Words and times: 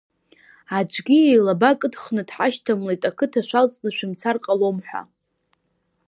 Аӡәгьы 0.77 1.17
илаба 1.21 1.71
кыдхны 1.79 2.21
дҳашьҭамлеит 2.27 3.01
ақыҭа 3.09 3.41
шәалҵны 3.47 3.89
шәымцар 3.95 4.35
ҟалом 4.43 4.77
ҳәа. 4.87 5.01